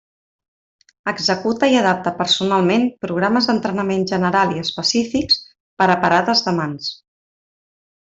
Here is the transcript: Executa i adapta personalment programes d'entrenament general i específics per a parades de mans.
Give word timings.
Executa 1.11 1.69
i 1.73 1.77
adapta 1.81 2.13
personalment 2.23 2.87
programes 3.07 3.51
d'entrenament 3.51 4.09
general 4.15 4.59
i 4.59 4.61
específics 4.67 5.41
per 5.83 5.93
a 5.93 6.03
parades 6.09 6.47
de 6.51 6.59
mans. 6.63 6.93